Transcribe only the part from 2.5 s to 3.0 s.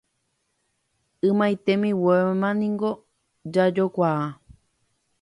niko